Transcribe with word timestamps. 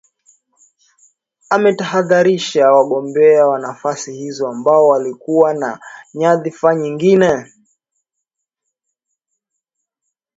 ametahadharisha 1.49 2.71
wagombea 2.71 3.47
wa 3.47 3.59
nafasi 3.59 4.13
hizo 4.13 4.47
ambao 4.47 4.87
walikuwa 4.87 5.53
na 5.53 5.79
nyadhifa 6.13 6.75
nyingine 6.75 7.47